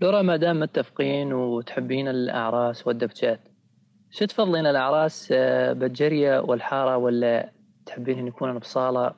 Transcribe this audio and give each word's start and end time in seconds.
لورا 0.00 0.22
ما 0.22 0.36
دام 0.36 0.60
متفقين 0.60 1.32
وتحبين 1.32 2.08
الأعراس 2.08 2.86
والدبجات 2.86 3.40
شو 4.10 4.24
تفضلين 4.24 4.66
الأعراس 4.66 5.28
آه، 5.32 5.72
بالجرية 5.72 6.40
والحارة 6.40 6.96
ولا 6.96 7.52
تحبين 7.86 8.26
يكون 8.26 8.58
بصالة 8.58 9.14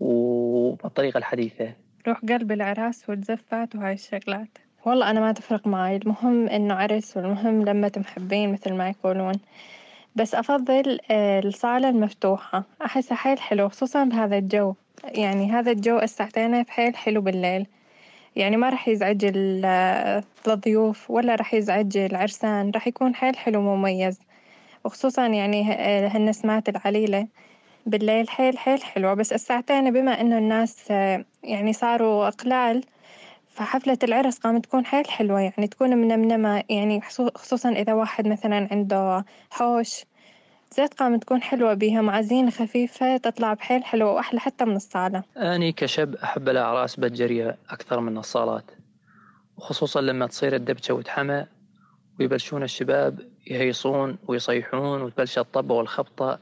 وبالطريقة 0.00 1.18
الحديثة؟ 1.18 1.72
روح 2.08 2.20
قلب 2.28 2.52
العراس 2.52 3.08
والزفات 3.08 3.76
وهاي 3.76 3.92
الشغلات. 3.92 4.58
والله 4.86 5.10
أنا 5.10 5.20
ما 5.20 5.32
تفرق 5.32 5.66
معي 5.66 5.96
المهم 5.96 6.48
إنه 6.48 6.74
عرس 6.74 7.16
والمهم 7.16 7.64
لمة 7.64 7.92
محبين 7.96 8.52
مثل 8.52 8.74
ما 8.74 8.88
يقولون. 8.88 9.34
بس 10.16 10.34
أفضل 10.34 10.98
آه، 11.10 11.40
الصالة 11.40 11.88
المفتوحة. 11.88 12.64
أحسها 12.84 13.16
حيل 13.16 13.38
حلو 13.38 13.68
خصوصا 13.68 14.04
بهذا 14.04 14.38
الجو. 14.38 14.74
يعني 15.04 15.52
هذا 15.52 15.70
الجو 15.70 15.98
الساعتين 15.98 16.64
حيل 16.68 16.96
حلو 16.96 17.20
بالليل. 17.20 17.66
يعني 18.36 18.56
ما 18.56 18.68
راح 18.68 18.88
يزعج 18.88 19.30
الضيوف 20.48 21.10
ولا 21.10 21.34
راح 21.34 21.54
يزعج 21.54 21.96
العرسان 21.96 22.70
راح 22.70 22.86
يكون 22.86 23.14
حيل 23.14 23.36
حلو 23.36 23.58
ومميز 23.58 24.20
وخصوصا 24.84 25.26
يعني 25.26 25.72
هالنسمات 26.08 26.68
العليلة 26.68 27.26
بالليل 27.86 28.30
حيل 28.30 28.58
حيل 28.58 28.82
حلوة. 28.82 29.14
بس 29.14 29.32
الساعتين 29.32 29.92
بما 29.92 30.20
إنه 30.20 30.38
الناس 30.38 30.90
يعني 31.44 31.72
صاروا 31.72 32.30
قلال 32.30 32.84
فحفلة 33.48 33.98
العرس 34.02 34.38
قامت 34.38 34.64
تكون 34.64 34.86
حيل 34.86 35.10
حلوة. 35.10 35.40
يعني 35.40 35.66
تكون 35.66 35.96
منمنمة. 35.96 36.64
يعني 36.70 37.00
خصوصا 37.34 37.70
إذا 37.70 37.94
واحد 37.94 38.28
مثلا 38.28 38.68
عنده 38.70 39.24
حوش 39.50 40.04
زيت 40.76 40.94
قامت 40.94 41.22
تكون 41.22 41.42
حلوة 41.42 41.74
بيها 41.74 42.02
مع 42.02 42.20
زينة 42.20 42.50
خفيفة 42.50 43.16
تطلع 43.16 43.54
بحيل 43.54 43.84
حلوة 43.84 44.12
وأحلى 44.12 44.40
حتى 44.40 44.64
من 44.64 44.76
الصالة. 44.76 45.22
أني 45.36 45.72
كشب 45.72 46.14
أحب 46.14 46.48
الأعراس 46.48 46.96
بالجرية 47.00 47.58
أكثر 47.70 48.00
من 48.00 48.18
الصالات 48.18 48.70
وخصوصا 49.56 50.00
لما 50.00 50.26
تصير 50.26 50.54
الدبشة 50.54 50.94
وتحمى 50.94 51.46
ويبلشون 52.20 52.62
الشباب 52.62 53.20
يهيصون 53.46 54.18
ويصيحون 54.28 55.02
وتبلش 55.02 55.38
الطبة 55.38 55.74
والخبطة 55.74 56.38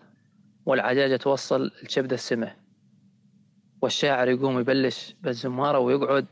والعجاجة 0.67 1.17
توصل 1.17 1.71
لشبد 1.83 2.13
السمة 2.13 2.55
والشاعر 3.83 4.29
يقوم 4.29 4.61
يبلش 4.61 5.15
بالزمارة 5.23 5.79
ويقعد 5.79 6.27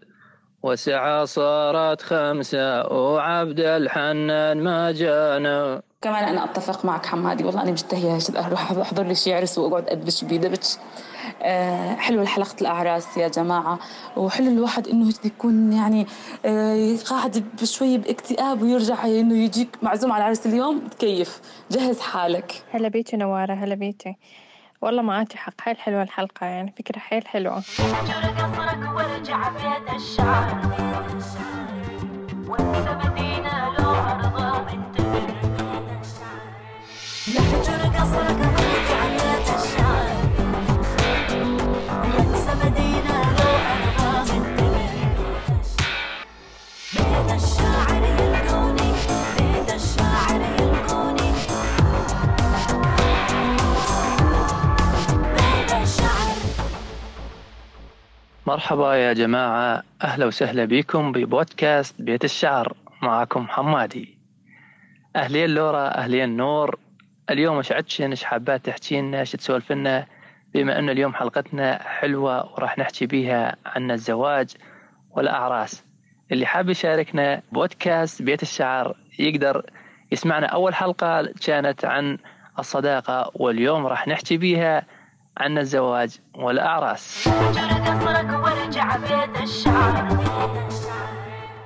وسعة 0.65 1.25
صارت 1.25 2.03
خمسة 2.03 2.87
وعبد 2.93 3.61
الحنان 3.61 4.65
ما 4.65 4.93
جانا. 4.93 5.83
كمان 6.03 6.25
أنا 6.25 6.45
أتفق 6.45 6.85
معك 6.85 7.07
حمادي 7.07 7.45
والله 7.45 7.63
أنا 7.63 7.73
مشتهيه 7.73 8.19
أروح 8.37 8.71
أحضر 8.71 9.03
لي 9.03 9.15
شي 9.15 9.35
عرس 9.35 9.59
وأقعد 9.59 9.89
أدبش 9.89 10.25
بيدبش 10.25 10.77
أه 11.43 11.95
حلو 11.95 12.27
حلقة 12.27 12.57
الأعراس 12.61 13.17
يا 13.17 13.29
جماعة 13.29 13.79
وحلو 14.17 14.49
الواحد 14.49 14.89
إنه 14.89 15.13
يكون 15.25 15.73
يعني 15.73 16.07
أه 16.45 16.97
قاعد 17.07 17.45
بشوي 17.63 17.99
باكتئاب 17.99 18.63
ويرجع 18.63 19.05
إنه 19.07 19.35
يجيك 19.45 19.77
معزوم 19.83 20.13
على 20.13 20.23
العرس 20.23 20.47
اليوم 20.47 20.89
تكيف. 20.89 21.41
جهز 21.71 22.01
حالك. 22.01 22.53
هلا 22.71 22.89
بيتي 22.89 23.17
نوارة 23.17 23.55
هلا 23.55 23.75
بيتي. 23.75 24.17
والله 24.85 25.03
معاكي 25.03 25.39
حق. 25.39 25.61
حيل 25.61 25.77
حلوة 25.77 26.03
الحلقة 26.03 26.47
يعني 26.47 26.75
فكرة 26.79 26.99
حيل 26.99 27.27
حلوة. 27.29 27.63
وارجع 28.95 29.49
بيت 29.49 29.95
الشعر 29.97 30.61
وانسى 32.49 32.95
مدينة 33.05 33.69
لو 33.79 33.91
عرضة 33.91 34.71
يحجر 37.29 37.83
قصرك 37.99 38.41
وارجع 38.41 39.09
بيت 39.09 39.24
مرحبا 58.47 58.95
يا 58.95 59.13
جماعة. 59.13 59.83
أهلا 60.03 60.27
وسهلا 60.27 60.65
بكم 60.65 61.13
ببودكاست 61.13 62.03
بيت 62.03 62.25
الشعر. 62.25 62.77
معكم 63.03 63.49
حمادي. 63.49 64.19
أهلين 65.17 65.51
لورا 65.51 65.89
أهلين 65.89 66.37
نور. 66.37 66.79
اليوم 67.31 67.57
إيش 67.57 67.73
عدش 67.73 68.01
إيش 68.01 68.25
حابات 68.25 68.67
تحكي 68.67 69.01
لنا 69.01 69.21
إيش 69.21 69.33
تسولف 69.33 69.73
لنا 69.73 70.07
بما 70.55 70.79
أن 70.79 70.91
اليوم 70.91 71.15
حلقتنا 71.15 71.83
حلوة 71.83 72.53
وراح 72.53 72.79
نحكي 72.79 73.07
بيها 73.07 73.57
عن 73.67 73.91
الزواج 73.91 74.51
والأعراس. 75.11 75.85
اللي 76.33 76.47
حاب 76.47 76.69
يشاركنا 76.69 77.43
بودكاست 77.53 78.23
بيت 78.23 78.43
الشعر 78.43 78.97
يقدر 79.19 79.71
يسمعنا 80.13 80.47
أول 80.47 80.75
حلقة 80.75 81.29
كانت 81.47 81.85
عن 81.85 82.19
الصداقة 82.59 83.31
واليوم 83.35 83.87
راح 83.87 84.09
نحكي 84.09 84.37
بيها 84.37 84.87
عن 85.39 85.59
الزواج 85.59 86.19
والأعراس. 86.35 87.29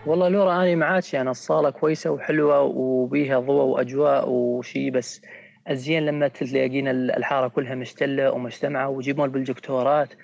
والله 0.06 0.28
لورا 0.28 0.62
أنا 0.62 0.74
معاك 0.74 1.14
يعني 1.14 1.30
الصالة 1.30 1.70
كويسة 1.70 2.10
وحلوة 2.10 2.60
وبيها 2.62 3.38
ضوء 3.40 3.64
وأجواء 3.64 4.28
وشي 4.28 4.90
بس 4.90 5.22
الزين 5.70 6.06
لما 6.06 6.28
تلاقينا 6.28 6.90
الحارة 6.90 7.48
كلها 7.48 7.74
مشتلة 7.74 8.30
ومجتمعة 8.32 8.88
ويجيبون 8.88 9.30
بالجكتورات 9.30 10.14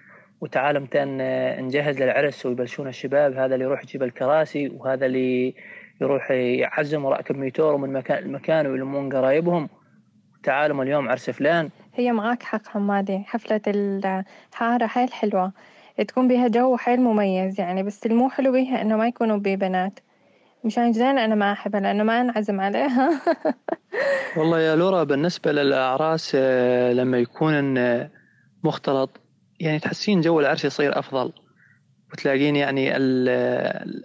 وتعال 0.41 0.81
متان 0.81 1.19
نجهز 1.66 2.03
للعرس 2.03 2.47
ويبلشون 2.47 2.88
الشباب 2.88 3.32
هذا 3.32 3.55
اللي 3.55 3.65
يروح 3.65 3.82
يجيب 3.82 4.03
الكراسي 4.03 4.69
وهذا 4.69 5.06
اللي 5.06 5.55
يروح 6.00 6.31
يعزم 6.31 7.05
وراء 7.05 7.32
ميتور 7.32 7.76
من 7.76 7.93
مكان 7.93 8.19
المكان 8.19 8.66
ويلمون 8.66 9.12
قرايبهم. 9.12 9.69
تعالوا 10.43 10.82
اليوم 10.82 11.09
عرس 11.09 11.31
فلان 11.31 11.71
هي 11.94 12.12
معاك 12.12 12.43
حق 12.43 12.69
حمادي 12.69 13.19
حفلة 13.19 13.60
الحارة 13.66 14.87
حيل 14.87 15.12
حلوة 15.12 15.53
تكون 16.03 16.28
بيها 16.28 16.49
جو 16.49 16.77
حيل 16.77 17.00
مميز 17.00 17.60
يعني 17.60 17.82
بس 17.82 18.06
المو 18.06 18.28
حلو 18.28 18.53
بيها 18.53 18.82
إنه 18.82 18.97
ما 18.97 19.06
يكونوا 19.09 19.37
ببنات. 19.37 20.00
مشان 20.65 20.93
زين 20.93 21.19
أنا 21.19 21.34
ما 21.34 21.53
أحبها 21.53 21.81
لأنه 21.81 22.05
ما 22.05 22.21
أنعزم 22.21 22.60
عليها. 22.60 23.21
والله 24.37 24.60
يا 24.60 24.77
لورا 24.77 25.05
بالنسبة 25.05 25.53
للأعراس 25.53 26.32
آه، 26.34 26.93
لما 26.93 27.19
يكون 27.19 27.78
آه، 27.78 28.11
مختلط 28.65 29.21
يعني 29.61 29.78
تحسين 29.78 30.21
جو 30.21 30.41
العرس 30.41 30.65
يصير 30.65 30.99
أفضل. 30.99 31.32
وتلاقين 32.12 32.56
يعني 32.56 32.97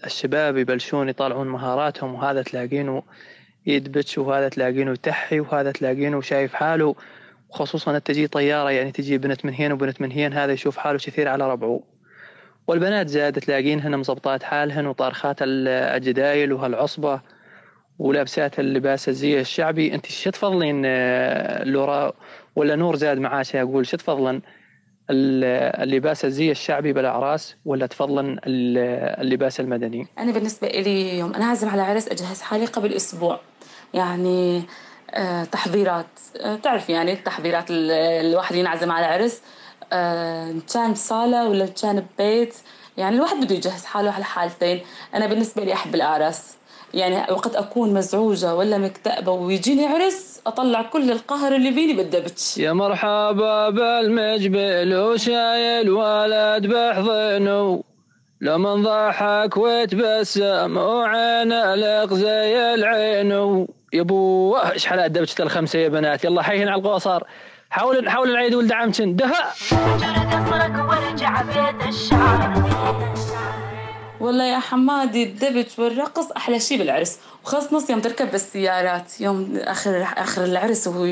الشباب 0.05 0.57
يبلشون 0.57 1.09
يطالعون 1.09 1.47
مهاراتهم 1.47 2.15
وهذا 2.15 2.41
تلاقينه 2.41 3.03
يدبش 3.65 4.17
وهذا 4.17 4.49
تلاقينه 4.49 4.91
يتحي 4.91 5.39
وهذا 5.39 5.71
تلاقينه 5.71 6.21
شايف 6.21 6.53
حاله. 6.53 6.95
وخصوصا 7.49 7.99
تجي 7.99 8.27
طيارة 8.27 8.71
يعني 8.71 8.91
تجي 8.91 9.17
بنت 9.17 9.45
من 9.45 9.53
هين 9.53 9.71
وبنت 9.71 10.01
من 10.01 10.11
هين 10.11 10.33
هذا 10.33 10.53
يشوف 10.53 10.77
حاله 10.77 10.97
كثير 10.97 11.27
على 11.27 11.51
ربعه. 11.51 11.83
والبنات 12.67 13.07
زاد 13.07 13.39
تلاقينهن 13.39 13.97
مزبطات 13.97 14.43
حالهن 14.43 14.85
وطارخات 14.87 15.35
الجدايل 15.41 16.53
وهالعصبة 16.53 17.21
ولابسات 17.99 18.59
اللباس 18.59 19.09
الزي 19.09 19.39
الشعبي. 19.39 19.95
أنت 19.95 20.05
شو 20.05 20.29
تفضلين 20.29 20.81
آه، 20.85 21.63
لورا؟ 21.63 22.13
ولا 22.55 22.75
نور 22.75 22.95
زاد 22.95 23.17
معاشة 23.17 23.61
أقول 23.61 23.87
شو 23.87 23.97
تفضلن؟ 23.97 24.41
اللباس 25.11 26.25
الزي 26.25 26.51
الشعبي 26.51 26.93
بالاعراس 26.93 27.55
ولا 27.65 27.85
تفضلن 27.85 28.39
اللباس 28.45 29.59
المدني؟ 29.59 30.07
أنا 30.19 30.31
بالنسبة 30.31 30.67
لي 30.67 31.19
يوم 31.19 31.33
أنا 31.33 31.45
عازم 31.45 31.69
على 31.69 31.81
عرس 31.81 32.07
أجهز 32.07 32.41
حالي 32.41 32.65
قبل 32.65 32.93
أسبوع. 32.93 33.39
يعني 33.93 34.63
آه، 35.13 35.43
تحضيرات. 35.43 36.05
آه، 36.37 36.55
تعرف 36.55 36.89
يعني 36.89 37.13
التحضيرات 37.13 37.65
الواحد 37.69 38.55
ينعزم 38.55 38.91
على 38.91 39.05
عرس. 39.05 39.41
كان 40.73 40.91
بصالة 40.93 41.49
ولا 41.49 41.65
كان 41.65 42.05
ببيت. 42.19 42.55
يعني 42.97 43.15
الواحد 43.15 43.37
بده 43.37 43.55
يجهز 43.55 43.85
حاله 43.85 44.11
على 44.11 44.23
حالتين. 44.23 44.81
أنا 45.15 45.27
بالنسبة 45.27 45.63
لي 45.63 45.73
أحب 45.73 45.95
الأعراس. 45.95 46.55
يعني 46.93 47.31
وقت 47.31 47.55
أكون 47.55 47.93
مزعوجة 47.93 48.55
ولا 48.55 48.77
مكتئبة 48.77 49.31
ويجيني 49.31 49.85
عرس 49.85 50.41
أطلع 50.47 50.81
كل 50.81 51.11
القهر 51.11 51.55
اللي 51.55 51.73
فيني 51.73 51.93
بالدبج. 51.93 52.57
يا 52.57 52.73
مرحبا 52.73 53.69
بالمجبل 53.69 54.95
وشايل 54.95 55.89
ولد 55.89 56.67
بحضنه. 56.67 57.83
لمن 58.41 58.83
ضحك 58.83 59.57
وتبسم 59.57 60.77
وعين 60.77 61.73
لق 61.73 62.13
زي 62.13 62.73
العين. 62.73 63.67
يا 63.93 64.55
إيش 64.71 64.85
حالات 64.85 65.11
دبجة 65.11 65.43
الخمسة 65.43 65.79
يا 65.79 65.87
بنات 65.87 66.25
يلا 66.25 66.41
حيهن 66.41 66.67
على 66.67 66.81
القوصر 66.81 67.23
حاول 67.69 68.09
حاول 68.09 68.29
العيد 68.29 68.55
ولد 68.55 68.71
عمتن 68.71 69.15
دها 69.15 69.53
ورجع 70.89 71.41
بيت 71.41 71.87
الشعر. 71.87 72.53
والله 74.21 74.43
يا 74.43 74.59
حمادي 74.59 75.23
الدبج 75.23 75.65
والرقص 75.77 76.31
أحلى 76.31 76.59
شيء 76.59 76.77
بالعرس. 76.77 77.17
وخاص 77.43 77.73
نص 77.73 77.89
يوم 77.89 77.99
تركب 77.99 78.31
بالسيارات 78.31 79.21
يوم 79.21 79.57
اخر 79.57 80.07
آخر 80.17 80.43
العرس 80.43 80.87
وهو 80.87 81.05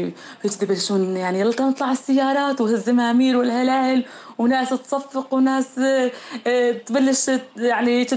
يبلشون 0.61 1.17
يعني 1.17 1.39
يلا 1.39 1.61
نطلع 1.61 1.91
السيارات 1.91 2.61
والزمامير 2.61 3.37
والهلال 3.37 4.05
وناس 4.37 4.69
تصفق 4.69 5.33
وناس 5.33 5.79
آه، 6.47 6.71
تبلش 6.71 7.31
يعني 7.57 8.07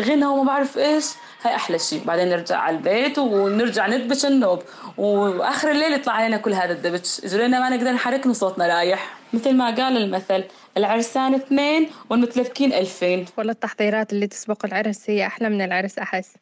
غنى 0.00 0.26
وما 0.26 0.44
بعرف 0.44 0.78
إيش. 0.78 1.04
هاي 1.42 1.54
أحلى 1.54 1.78
شيء 1.78 2.04
بعدين 2.04 2.28
نرجع 2.28 2.56
على 2.58 2.76
البيت 2.76 3.18
ونرجع 3.18 3.86
ندبش 3.86 4.26
النوب. 4.26 4.62
وآخر 4.98 5.70
الليل 5.70 5.92
يطلع 5.92 6.12
علينا 6.12 6.36
كل 6.36 6.52
هذا 6.52 6.72
الدبش. 6.72 7.20
إجرينا 7.24 7.60
ما 7.60 7.76
نقدر 7.76 7.92
نحرك 7.92 8.32
صوتنا 8.32 8.66
رايح. 8.66 9.21
مثل 9.34 9.56
ما 9.56 9.64
قال 9.64 9.96
المثل 9.96 10.44
العرسان 10.76 11.34
اثنين 11.34 11.88
والمتلفكين 12.10 12.72
ألفين. 12.72 13.24
والله 13.36 13.52
التحضيرات 13.52 14.12
اللي 14.12 14.26
تسبق 14.26 14.66
العرس 14.66 15.10
هي 15.10 15.26
أحلى 15.26 15.48
من 15.48 15.60
العرس 15.60 15.98
أحس. 15.98 16.34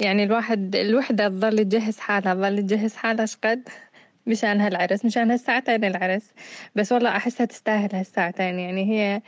يعني 0.00 0.24
الواحد 0.24 0.76
الوحدة 0.76 1.28
تظل 1.28 1.56
تجهز 1.58 1.98
حالها 1.98 2.34
تظل 2.34 2.62
تجهز 2.62 2.96
حالها 2.96 3.26
شقد 3.26 3.68
مشان 4.26 4.60
هالعرس 4.60 5.04
مشان 5.04 5.30
هالساعتين 5.30 5.84
العرس. 5.84 6.22
بس 6.74 6.92
والله 6.92 7.10
أحسها 7.10 7.46
تستاهل 7.46 7.88
هالساعتين. 7.92 8.58
يعني 8.58 8.84
هي 8.92 9.22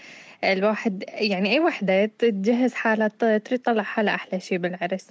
الواحد 0.53 1.05
يعني 1.09 1.53
أي 1.53 1.61
وحدة 1.61 2.07
تجهز 2.19 2.75
حالها 2.75 3.09
تريد 3.09 3.41
تطلع 3.41 3.83
حالها 3.83 4.15
أحلى 4.15 4.41
شي 4.41 4.59
بالعرس. 4.59 5.07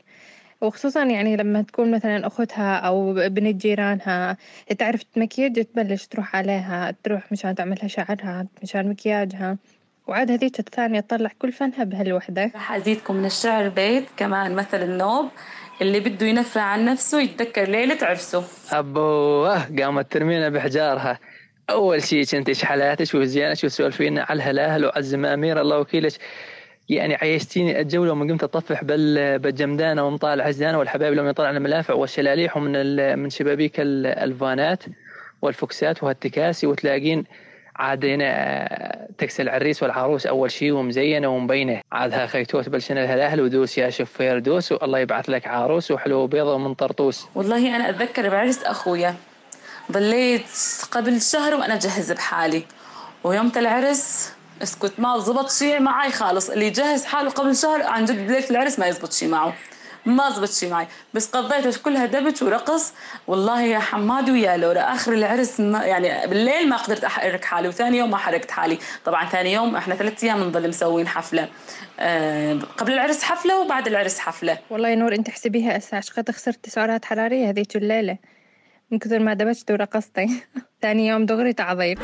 وخصوصا 0.61 1.03
يعني 1.03 1.37
لما 1.37 1.61
تكون 1.61 1.91
مثلا 1.91 2.27
أختها 2.27 2.75
أو 2.75 3.13
بنت 3.13 3.61
جيرانها 3.61 4.37
تعرف 4.77 5.03
تمكيج 5.03 5.63
تبلش 5.63 6.05
تروح 6.05 6.35
عليها 6.35 6.95
تروح 7.03 7.31
مشان 7.31 7.55
تعملها 7.55 7.87
شعرها 7.87 8.47
مشان 8.63 8.89
مكياجها. 8.89 9.57
وعاد 10.07 10.31
هذيك 10.31 10.59
الثانية 10.59 10.99
تطلع 10.99 11.31
كل 11.39 11.51
فنها 11.51 11.83
بهالوحدة. 11.83 12.51
راح 12.55 12.71
أزيدكم 12.71 13.15
من 13.15 13.25
الشعر 13.25 13.69
بيت 13.69 14.05
كمان 14.17 14.55
مثل 14.55 14.83
النوب 14.83 15.29
اللي 15.81 15.99
بده 15.99 16.25
ينفع 16.25 16.61
عن 16.61 16.85
نفسه 16.85 17.21
يتذكر 17.21 17.63
ليلة 17.63 17.97
عرسه. 18.01 18.43
أبوه 18.71 19.81
قامت 19.81 20.11
ترمينا 20.11 20.49
بحجارها. 20.49 21.19
أول 21.69 22.03
شيء 22.03 22.23
كنت 22.23 22.63
حالاتك؟ 22.63 23.15
وزيانك 23.15 23.63
وسولفينا 23.63 24.23
على 24.23 24.37
الهلاهل 24.37 24.85
وعلى 24.85 24.99
الزمامير 24.99 25.61
الله 25.61 25.79
وكيلك. 25.79 26.13
يعني 26.89 27.15
عيشتيني 27.15 27.81
الجولة 27.81 28.11
ومن 28.11 28.31
قمت 28.31 28.43
أطفح 28.43 28.83
بالجمدانة 28.83 30.07
ونطالع 30.07 30.43
عزانة 30.43 30.79
والحبايب 30.79 31.13
لما 31.13 31.29
يطلعنا 31.29 31.57
الملافع 31.57 31.93
والشلاليح 31.93 32.57
ومن 32.57 32.95
من 33.19 33.29
شبابيك 33.29 33.73
الفانات 33.79 34.83
والفوكسات 35.41 36.03
وهالتكاسي 36.03 36.67
وتلاقين 36.67 37.23
عاد 37.75 38.05
هنا 38.05 39.07
تكسي 39.17 39.41
العريس 39.41 39.83
والعروس 39.83 40.25
أول 40.27 40.51
شيء 40.51 40.71
ومزينة 40.71 41.27
ومبينة. 41.27 41.81
عادها 41.91 42.25
خيتوت 42.25 42.69
بلشنا 42.69 43.03
الهلاهل 43.03 43.41
ودوس 43.41 43.77
يا 43.77 43.89
شفير 43.89 44.39
دوس 44.39 44.71
والله 44.71 44.99
يبعث 44.99 45.29
لك 45.29 45.47
عروس 45.47 45.91
وحلو 45.91 46.27
بيضه 46.27 46.57
من 46.57 46.73
طرطوس. 46.73 47.27
والله 47.35 47.75
أنا 47.75 47.89
أتذكر 47.89 48.29
بعرس 48.29 48.63
أخويا 48.63 49.15
ضليت 49.91 50.47
قبل 50.91 51.21
شهر 51.21 51.55
وأنا 51.55 51.73
اجهز 51.73 52.11
بحالي. 52.11 52.63
ويوم 53.23 53.51
العرس 53.57 54.33
اسكت 54.63 54.99
ما 54.99 55.19
زبط 55.19 55.51
شيء 55.51 55.79
معي 55.79 56.11
خالص. 56.11 56.49
اللي 56.49 56.67
يجهز 56.67 57.05
حاله 57.05 57.29
قبل 57.29 57.55
شهر 57.55 57.83
عن 57.83 58.05
جد 58.05 58.31
ليله 58.31 58.49
العرس 58.49 58.79
ما 58.79 58.87
يزبط 58.87 59.13
شيء 59.13 59.29
معه. 59.29 59.53
ما 60.05 60.29
زبط 60.29 60.49
شيء 60.49 60.69
معي 60.69 60.87
بس 61.13 61.29
قضيت 61.29 61.77
كلها 61.77 62.05
دبج 62.05 62.43
ورقص. 62.43 62.93
والله 63.27 63.61
يا 63.61 63.79
حماد 63.79 64.29
ويا 64.29 64.57
لورا 64.57 64.79
آخر 64.79 65.13
العرس 65.13 65.59
ما 65.59 65.83
يعني 65.83 66.27
بالليل 66.27 66.69
ما 66.69 66.77
قدرت 66.77 67.03
أحرك 67.03 67.45
حالي 67.45 67.67
وثاني 67.67 67.97
يوم 67.97 68.11
ما 68.11 68.17
حركت 68.17 68.51
حالي. 68.51 68.77
طبعا 69.05 69.25
ثاني 69.25 69.53
يوم 69.53 69.75
إحنا 69.75 69.95
ثلاث 69.95 70.23
أيام 70.23 70.43
نضل 70.43 70.69
مسوين 70.69 71.07
حفلة. 71.07 71.49
أه 71.99 72.59
قبل 72.77 72.93
العرس 72.93 73.23
حفلة 73.23 73.61
وبعد 73.61 73.87
العرس 73.87 74.19
حفلة. 74.19 74.57
والله 74.69 74.89
يا 74.89 74.95
نور 74.95 75.15
أنت 75.15 75.29
احسبيها 75.29 75.77
هسه 75.77 76.01
قد 76.17 76.31
خسرت 76.31 76.69
سعرات 76.69 77.05
حرارية 77.05 77.49
هذيك 77.49 77.75
الليلة 77.75 78.17
من 78.91 78.99
كثر 78.99 79.19
ما 79.19 79.33
دبجت 79.33 79.71
ورقصتي. 79.71 80.43
ثاني 80.81 81.07
يوم 81.07 81.25
دغري 81.25 81.53
تعظيم. 81.53 81.97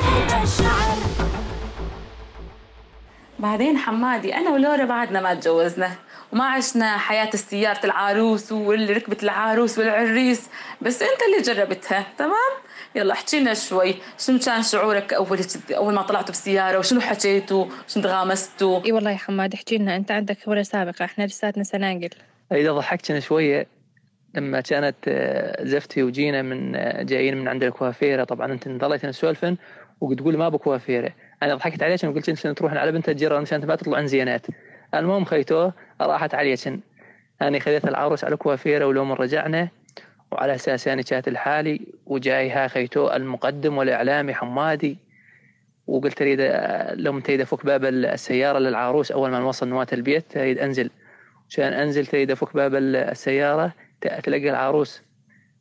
بعدين 3.40 3.78
حمادي 3.78 4.36
أنا 4.36 4.50
ولورا 4.50 4.86
بعدنا 4.86 5.22
ما 5.22 5.34
تجوزنا 5.34 5.92
وما 6.34 6.46
عشنا 6.46 6.98
حياة 6.98 7.30
السيارة 7.34 7.86
العروس 7.86 8.52
واللي 8.52 8.94
ركبت 8.94 9.24
العروس 9.24 9.80
والعريس 9.80 10.50
بس 10.82 11.02
أنت 11.02 11.22
اللي 11.22 11.54
جربتها 11.54 12.06
تمام؟ 12.18 12.54
يلا 12.96 13.14
احكي 13.14 13.40
لنا 13.40 13.54
شوي 13.54 13.96
شنو 14.18 14.40
كان 14.40 14.64
شعورك 14.64 15.14
أول 15.14 15.40
أول 15.72 15.94
ما 15.94 16.02
طلعتوا 16.02 16.28
بالسياره 16.28 16.80
وشنو 16.80 17.02
حكيتوا 17.02 17.66
شنو 17.88 18.04
تغامستوا؟ 18.04 18.86
إي 18.86 18.92
والله 18.92 19.12
يا 19.12 19.18
حماد 19.18 19.54
احكي 19.54 19.78
لنا 19.78 19.96
أنت 19.96 20.12
عندك 20.12 20.38
خبرة 20.40 20.62
سابقة 20.62 21.06
إحنا 21.06 21.24
لساتنا 21.24 21.64
سناقل 21.64 22.10
اذا 22.52 22.72
ضحكتنا 22.72 23.20
شوية. 23.20 23.68
لما 24.36 24.62
كانت 24.62 24.96
آه، 25.08 25.64
زفتي 25.66 26.04
وجينا 26.04 26.42
من 26.42 26.76
آه، 26.76 27.04
جايين 27.04 27.38
من 27.38 27.48
عند 27.48 27.64
الكوافيرة 27.64 28.24
طبعا 28.24 28.52
أنت 28.52 28.68
ضليت 28.68 29.06
نسولفن 29.06 29.58
وتقول 30.02 30.38
ما 30.38 30.50
بكوافيرة. 30.50 31.14
أنا 31.44 31.56
ضحكت 31.56 31.84
عليك 31.84 32.04
وقلت 32.04 32.30
انت 32.30 32.48
تروحن 32.48 32.78
على 32.78 32.92
بنت 32.92 33.10
الجيران 33.10 33.42
عشان 33.42 33.66
ما 33.66 33.76
تطلعن 33.76 34.08
زينات. 34.08 34.46
المهم 34.94 35.26
خيتوه 35.26 35.74
راحت 36.02 36.36
عليك. 36.36 36.80
أنا 37.42 37.60
خذيت 37.60 37.86
العروس 37.86 38.24
على 38.24 38.36
كوافيرة 38.38 38.86
ولو 38.86 39.06
من 39.06 39.12
رجعنا 39.12 39.70
وعلى 40.32 40.56
أساس 40.56 40.88
أنا 40.88 41.02
كانت 41.02 41.28
الحالي 41.28 41.82
وجاي 42.06 42.50
ها 42.50 42.68
خيتو 42.68 43.10
المقدم 43.10 43.78
والإعلامي 43.78 44.34
حمادي 44.34 44.98
وقلت 45.88 46.22
أريد 46.22 46.40
لو 47.00 47.20
تريد 47.20 47.42
أفك 47.42 47.66
باب 47.66 47.86
السيارة 47.86 48.60
للعروس 48.60 49.12
أول 49.12 49.32
ما 49.32 49.40
نوصل 49.40 49.68
نواة 49.68 49.88
البيت 49.94 50.32
تريد 50.32 50.60
أنزل. 50.60 50.90
عشان 51.50 51.74
أنزل 51.74 52.06
تريد 52.06 52.32
أفك 52.32 52.56
باب 52.56 52.76
السيارة 52.76 53.74
تلقى 54.02 54.50
العروس. 54.50 55.02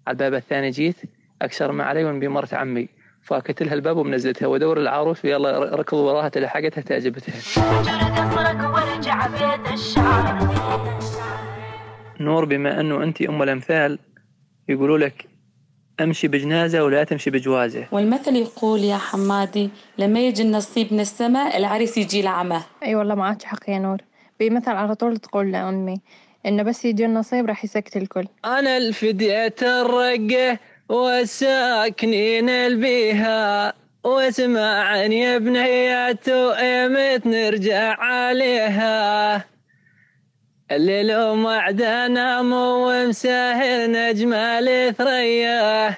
على 0.06 0.15
الباب 0.15 0.35
الثاني 0.35 0.70
جيت 0.70 0.97
أكسر 1.43 1.73
ما 1.73 1.85
علي 1.85 2.05
ونبي 2.05 2.29
مرت 2.29 2.55
عمي. 2.55 2.88
فاكت 3.25 3.62
لها 3.62 3.75
الباب 3.75 3.97
ومنزلتها. 3.97 4.47
وادور 4.47 4.79
العروس 4.79 5.25
ويلا 5.25 5.59
ركض 5.59 5.94
وراها 5.94 6.29
تلحقتها 6.29 6.81
تعجبتها. 6.81 7.35
نور 12.21 12.44
بما 12.44 12.81
أنه 12.81 13.03
أنت 13.03 13.23
أم 13.23 13.43
الأمثال 13.43 13.99
يقولوا 14.69 14.99
لك 14.99 15.26
أمشي 16.00 16.29
بجنازة 16.29 16.85
ولا 16.85 17.05
تمشي 17.05 17.31
بجوازة. 17.31 17.87
والمثل 17.93 18.37
يقول 18.37 18.81
يا 18.81 18.97
حمادي 18.97 19.70
لما 19.99 20.20
يجي 20.20 20.43
النصيب 20.43 20.93
من 20.93 21.00
السماء 21.00 21.56
العريس 21.56 21.99
يجي 21.99 22.23
لعمه. 22.23 22.62
أي 22.85 22.94
والله 22.94 23.15
معك 23.15 23.43
حق 23.43 23.70
يا 23.70 23.79
نور. 23.79 23.99
بمثل 24.41 24.70
على 24.70 24.94
طول 24.94 25.17
تقول 25.17 25.53
لأمي 25.53 26.00
إنه 26.47 26.62
بس 26.62 26.85
يجي 26.85 27.05
النصيب 27.05 27.47
راح 27.47 27.65
يسكت 27.65 27.97
الكل. 27.97 28.27
أنا 28.44 28.77
الفدية 28.77 29.55
الرقه 29.62 30.59
والساكنين 30.94 32.49
البيها 32.50 33.73
واسمعني 34.05 35.20
يا 35.20 35.38
بنياتو 35.38 36.50
ايمت 36.50 37.26
نرجع 37.26 37.96
عليها. 37.99 39.44
الليل 40.70 41.35
معدنا 41.35 42.43
مو 42.43 43.06
مساهر 43.08 43.91
نجمال 43.91 44.94
ثريا 44.98 45.96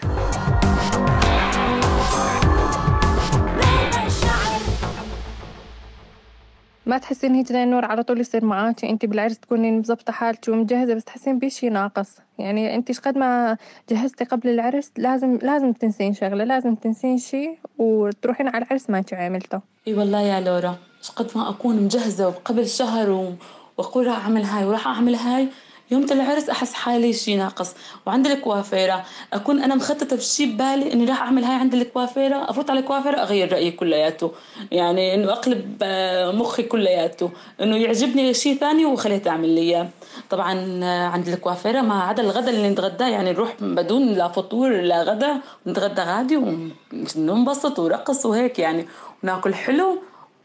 ما 6.86 6.98
تحسين 6.98 7.34
هيك 7.34 7.46
زي 7.46 7.62
النور 7.62 7.84
على 7.84 8.02
طول 8.02 8.20
يصير 8.20 8.44
معاك 8.44 8.84
انت 8.84 9.06
بالعرس 9.06 9.38
تكوني 9.38 9.70
مزبطه 9.70 10.12
حالك 10.12 10.48
ومجهزة 10.48 10.94
بس 10.94 11.04
تحسين 11.04 11.38
بشي 11.38 11.68
ناقص. 11.68 12.16
يعني 12.38 12.74
انت 12.74 13.00
قد 13.00 13.18
ما 13.18 13.56
جهزتي 13.90 14.24
قبل 14.24 14.48
العرس 14.48 14.92
لازم 14.96 15.38
لازم 15.42 15.72
تنسين 15.72 16.12
شغلة 16.12 16.44
لازم 16.44 16.74
تنسين 16.74 17.18
شي 17.18 17.58
وتروحين 17.78 18.48
على 18.48 18.64
العرس 18.64 18.90
ما 18.90 19.04
عملته 19.12 19.60
إي 19.88 19.94
والله 19.94 20.20
يا 20.20 20.40
لورا 20.40 20.76
قد 21.16 21.30
ما 21.36 21.50
أكون 21.50 21.76
مجهزة 21.76 22.28
وقبل 22.28 22.68
شهر 22.68 23.10
و... 23.10 23.32
وأقول 23.78 24.06
راح 24.06 24.24
أعمل 24.24 24.42
هاي 24.44 24.64
وراح 24.64 24.86
أعمل 24.86 25.14
هاي. 25.14 25.48
يوم 25.90 26.06
العرس 26.10 26.50
أحس 26.50 26.72
حالي 26.72 27.12
شي 27.12 27.36
ناقص. 27.36 27.74
وعند 28.06 28.26
الكوافيرة. 28.26 29.04
أكون 29.32 29.62
أنا 29.62 29.74
مخططة 29.74 30.16
بشي 30.16 30.46
ببالي 30.46 30.92
إني 30.92 31.04
راح 31.04 31.22
أعمل 31.22 31.44
هاي 31.44 31.54
عند 31.54 31.74
الكوافيرة 31.74 32.50
أفوت 32.50 32.70
على 32.70 32.80
الكوافيرة 32.80 33.16
أغير 33.16 33.52
رأيي 33.52 33.70
كلياته. 33.70 34.32
يعني 34.72 35.14
إنه 35.14 35.32
أقلب 35.32 35.76
آه، 35.82 36.30
مخي 36.30 36.62
كلياته. 36.62 37.30
إنه 37.60 37.76
يعجبني 37.76 38.34
شيء 38.34 38.58
ثاني 38.58 38.84
وخليته 38.84 39.30
اعمل 39.30 39.48
لي 39.48 39.60
إياه. 39.60 39.88
طبعا 40.30 40.80
آه، 40.84 41.06
عند 41.06 41.28
الكوافيرة 41.28 41.80
ما 41.80 42.02
عدا 42.02 42.22
الغداء 42.22 42.50
اللي 42.50 42.70
نتغداه. 42.70 43.08
يعني 43.08 43.32
نروح 43.32 43.54
بدون 43.60 44.08
لا 44.08 44.28
فطور 44.28 44.80
لا 44.80 45.02
غدا. 45.02 45.40
نتغدى 45.66 46.02
غادي 46.02 46.36
وننبسط 46.36 47.78
ورقص 47.78 48.26
وهيك 48.26 48.58
يعني. 48.58 48.86
وناكل 49.22 49.54
حلو 49.54 49.98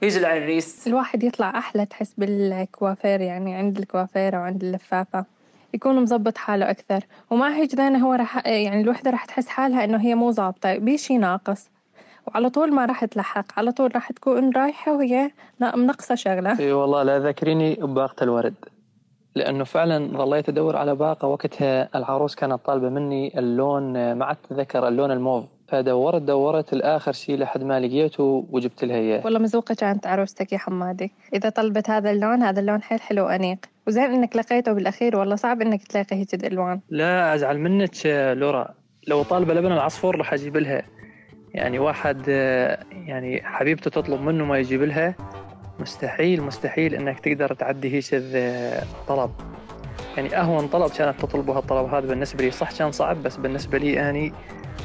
يجي 0.03 0.20
العريس 0.20 0.88
الواحد 0.88 1.24
يطلع 1.24 1.58
أحلى 1.58 1.86
تحس 1.86 2.13
بالكوافير 2.17 3.22
يعني 3.22 3.55
عند 3.55 3.77
الكوافيرة 3.77 4.38
وعند 4.38 4.63
اللفافة. 4.63 5.25
يكون 5.74 6.01
مظبط 6.01 6.38
حاله 6.38 6.70
أكثر. 6.70 7.00
وما 7.29 7.55
هيك 7.55 7.75
دايما 7.75 7.98
هو 7.98 8.13
رح 8.13 8.48
يعني 8.48 8.81
الوحدة 8.81 9.12
رح 9.12 9.25
تحس 9.25 9.48
حالها 9.48 9.84
إنه 9.84 10.01
هي 10.01 10.15
مو 10.15 10.31
ظابطة. 10.31 10.77
بشي 10.77 11.17
ناقص. 11.17 11.70
وعلى 12.27 12.50
طول 12.50 12.74
ما 12.74 12.86
راح 12.86 13.05
تلحق. 13.05 13.46
على 13.58 13.72
طول 13.72 13.96
راح 13.96 14.12
تكون 14.12 14.51
رايحة 14.55 14.96
وهي 14.96 15.31
منقصة 15.60 16.15
شغلة. 16.15 16.60
إي 16.60 16.72
والله 16.72 17.03
لا 17.03 17.20
ذكريني 17.20 17.75
بباقة 17.75 18.24
الورد. 18.24 18.55
لأنه 19.36 19.63
فعلا 19.63 20.17
ظليت 20.17 20.50
أدور 20.50 20.75
على 20.75 20.96
باقة 20.96 21.27
وقتها 21.27 21.89
العروس 21.96 22.36
كانت 22.36 22.65
طالبة 22.65 22.89
مني 22.89 23.39
اللون 23.39 24.13
ما 24.13 24.25
عاد 24.25 24.38
أتذكر 24.46 24.88
اللون 24.88 25.12
الموف. 25.12 25.43
فدورت 25.72 26.22
دورت 26.22 26.74
الآخر 26.74 27.12
شيء 27.12 27.38
لحد 27.38 27.63
ما 27.63 27.80
لقيته 27.80 28.46
وجبت 28.51 28.84
لها 28.84 28.98
إياه. 28.98 29.22
والله 29.25 29.40
مزوقة 29.40 29.75
كانت 29.75 30.08
عروستك 30.08 30.54
يا 30.54 30.58
حمادي. 30.58 31.12
إذا 31.34 31.50
طلبت 31.50 31.90
هذا 31.90 32.12
اللون 32.12 32.44
هذا 32.44 32.60
اللون 32.60 32.82
حيل 32.82 33.01
حلو 33.01 33.25
وأنيق. 33.25 33.58
وزين 33.88 34.04
إنك 34.04 34.36
لقيته 34.36 34.74
بالأخير 34.74 35.18
والله 35.18 35.36
صعب 35.36 35.62
إنك 35.62 35.84
تلاقي 35.84 36.16
هيك 36.16 36.34
الألوان. 36.34 36.80
لا 36.90 37.36
أزعل 37.36 37.60
منك 37.60 38.06
لورا. 38.34 38.74
لو 39.08 39.24
طالبة 39.24 39.54
لبن 39.54 39.72
العصفور 39.72 40.16
راح 40.16 40.34
أجيب 40.34 40.58
لها. 40.58 40.82
يعني 41.54 41.80
واحد 41.80 42.28
يعني 43.08 43.42
حبيبته 43.44 43.90
تطلب 43.90 44.22
منه 44.22 44.46
ما 44.46 44.58
يجيب 44.58 44.84
لها. 44.84 45.16
مستحيل 45.80 46.42
مستحيل 46.42 46.96
إنك 46.96 47.20
تقدر 47.20 47.54
تعدي 47.54 47.96
هيك 47.96 48.24
طلب 49.08 49.32
يعني 50.18 50.38
أهون 50.38 50.68
طلب 50.68 50.92
كانت 50.92 51.22
تطلبه 51.22 51.58
هالطلب 51.58 51.94
هذا 51.94 52.08
بالنسبة 52.08 52.44
لي. 52.44 52.51
صح 52.51 52.72
كان 52.78 52.92
صعب 52.92 53.24
بس 53.24 53.38
بالنسبة 53.38 53.78
لي 53.78 54.10
اني 54.10 54.34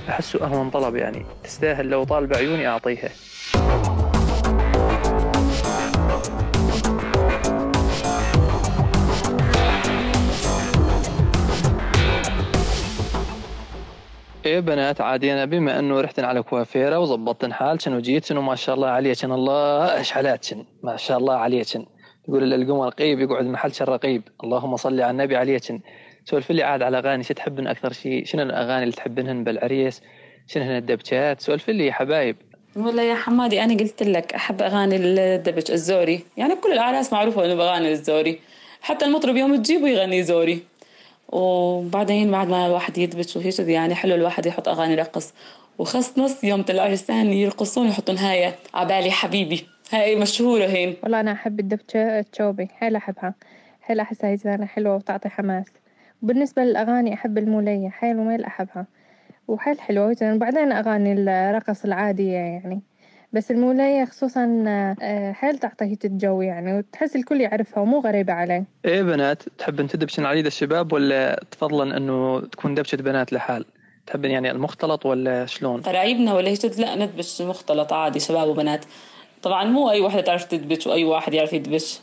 احسه 0.08 0.44
أهون 0.44 0.70
طلب 0.70 0.96
يعني. 0.96 1.26
تستاهل 1.44 1.86
لو 1.88 2.04
طالب 2.04 2.34
عيوني 2.34 2.68
أعطيها. 2.68 3.10
إيه 14.46 14.60
بنات 14.60 15.00
عادي 15.00 15.32
أنا 15.32 15.44
بما 15.44 15.78
أنه 15.78 16.00
رحتن 16.00 16.24
على 16.24 16.42
كوافيرة 16.42 16.98
وظبطتن 16.98 17.52
حالشن 17.52 17.94
وجيتن 17.94 18.36
وما 18.36 18.54
شاء 18.54 18.74
الله 18.74 18.88
عليكن 18.88 19.32
الله 19.32 19.96
إيش 19.96 20.10
حالاتشن 20.10 20.64
ما 20.82 20.96
شاء 20.96 21.18
الله 21.18 21.34
عليكن 21.34 21.86
يقول 22.28 22.52
القمر 22.54 22.88
قيب 22.88 23.20
يقعد 23.20 23.44
محل 23.44 23.72
رقيب 23.80 24.22
اللهم 24.44 24.76
صل 24.76 25.00
على 25.00 25.10
النبي 25.10 25.36
عليكن 25.36 25.80
سولف 26.30 26.50
لي 26.50 26.62
عاد 26.62 26.82
على 26.82 26.98
أغاني 26.98 27.22
شو 27.22 27.34
تحبن 27.34 27.66
أكثر 27.66 27.92
شيء 27.92 28.24
شنو 28.24 28.42
الأغاني 28.42 28.82
اللي 28.82 28.94
تحبنهن 28.94 29.44
بالعريس؟ 29.44 30.02
شنو 30.46 30.64
هن 30.64 30.76
الدبكات 30.76 31.40
سولف 31.40 31.70
لي 31.70 31.86
يا 31.86 31.92
حبايب. 31.92 32.36
والله 32.76 33.02
يا 33.02 33.14
حمادي 33.14 33.64
أنا 33.64 33.74
قلت 33.74 34.02
لك 34.02 34.34
أحب 34.34 34.62
أغاني 34.62 34.96
الدبج 34.96 35.70
الزوري. 35.70 36.20
يعني 36.36 36.54
كل 36.54 36.72
الاعراس 36.72 37.12
معروفة 37.12 37.44
إنه 37.44 37.54
باغاني 37.54 37.92
الزوري. 37.92 38.40
حتى 38.80 39.04
المطرب 39.04 39.36
يوم 39.36 39.56
تجيبه 39.62 39.88
يغني 39.88 40.22
زوري. 40.22 40.62
وبعدين 41.28 42.30
بعد 42.30 42.48
ما 42.48 42.66
الواحد 42.66 42.98
يدبج 42.98 43.38
وهيك 43.38 43.58
يعني 43.58 43.94
حلو 43.94 44.14
الواحد 44.14 44.46
يحط 44.46 44.68
أغاني 44.68 44.94
رقص. 44.94 45.34
وخص 45.78 46.18
نص 46.18 46.44
يوم 46.44 46.64
العرسان 46.70 47.32
يرقصون 47.32 47.88
يحطون 47.88 48.16
هاي 48.16 48.52
عبالي 48.74 49.10
حبيبي. 49.10 49.66
هاي 49.92 50.16
مشهورة 50.16 50.64
هين. 50.64 50.96
والله 51.02 51.20
أنا 51.20 51.32
أحب 51.32 51.60
الدبشة 51.60 52.18
التشوبي. 52.18 52.68
حيل 52.72 52.96
أحبها. 52.96 53.34
حيل 53.82 54.00
أحسها 54.00 54.30
هيك 54.30 54.64
حلوة 54.64 54.96
وتعطي 54.96 55.28
حماس. 55.28 55.66
وبالنسبة 56.22 56.64
للأغاني 56.64 57.14
أحب 57.14 57.38
المولية 57.38 57.88
حيل 57.88 58.18
وميل 58.18 58.44
أحبها. 58.44 58.86
وحيل 59.48 59.80
حلوة 59.80 60.16
وبعدين 60.22 60.72
أغاني 60.72 61.12
الرقص 61.12 61.84
العادية 61.84 62.36
يعني. 62.36 62.80
بس 63.32 63.50
المولية 63.50 64.04
خصوصا 64.04 64.64
آه، 65.02 65.32
حيل 65.32 65.58
تعطي 65.58 65.84
هيك 65.84 66.04
الجو 66.04 66.42
يعني. 66.42 66.78
وتحس 66.78 67.16
الكل 67.16 67.40
يعرفها 67.40 67.82
ومو 67.82 68.00
غريبة 68.00 68.32
عليه. 68.32 68.64
إيه 68.84 69.02
بنات 69.02 69.42
تحبن 69.58 69.88
تدبشن 69.88 70.24
على 70.24 70.38
يد 70.38 70.46
الشباب 70.46 70.92
ولا 70.92 71.44
تفضلن 71.50 71.92
إنه 71.92 72.40
تكون 72.40 72.74
دبشة 72.74 72.96
بنات 72.96 73.32
لحال؟ 73.32 73.64
تحبن 74.06 74.30
يعني 74.30 74.50
المختلط 74.50 75.06
ولا 75.06 75.46
شلون؟ 75.46 75.80
قرايبنا 75.80 76.34
ولا 76.34 76.48
هيك؟ 76.48 76.78
لا 76.78 76.94
ندبش 76.94 77.42
مختلط 77.42 77.92
عادي 77.92 78.20
شباب 78.20 78.48
وبنات. 78.48 78.84
طبعا 79.42 79.64
مو 79.64 79.90
أي 79.90 80.00
وحده 80.00 80.20
تعرف 80.20 80.44
تدبش 80.44 80.86
وأي 80.86 81.04
واحد 81.04 81.34
يعرف 81.34 81.52
يدبش. 81.52 82.00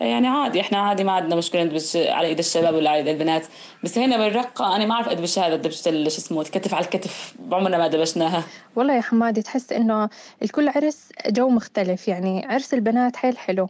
يعني 0.00 0.28
عادي 0.28 0.60
إحنا 0.60 0.78
عادي 0.78 1.04
ما 1.04 1.12
عندنا 1.12 1.36
مشكلة 1.36 1.64
ندبش 1.64 1.96
على 1.96 2.28
إيد 2.28 2.38
الشباب 2.38 2.74
ولا 2.74 2.90
على 2.90 2.98
إيد 2.98 3.08
البنات. 3.08 3.46
بس 3.84 3.98
هنا 3.98 4.16
بالرقة 4.16 4.76
أنا 4.76 4.86
ما 4.86 4.94
أعرف 4.94 5.08
ادبش 5.08 5.38
هذا 5.38 5.56
دبشه 5.56 5.90
شو 5.90 6.18
اسمه 6.18 6.42
كتف 6.42 6.74
على 6.74 6.84
الكتف. 6.84 7.34
عمرنا 7.52 7.78
ما 7.78 7.88
دبشناها 7.88 8.44
والله 8.76 8.94
يا 8.94 9.00
حمادي 9.00 9.42
تحس 9.42 9.72
إنه 9.72 10.08
الكل 10.42 10.68
عرس 10.68 11.08
جو 11.28 11.48
مختلف 11.48 12.08
يعني 12.08 12.46
عرس 12.46 12.74
البنات 12.74 13.16
حيل 13.16 13.38
حلو 13.38 13.68